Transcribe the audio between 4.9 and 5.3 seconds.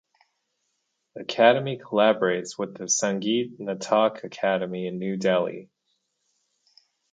New